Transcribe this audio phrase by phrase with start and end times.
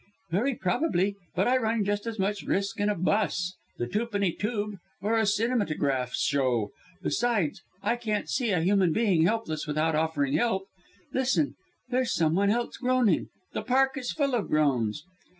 [0.31, 4.79] "Very probably, but I run just as much risk in a 'bus, the twopenny tube,
[4.99, 6.71] or a cinematograph show.
[7.03, 10.63] Besides, I can't see a human being helpless without offering help.
[11.13, 11.53] Listen!
[11.89, 13.27] there's some one else groaning!
[13.53, 15.03] The Park is full of groans."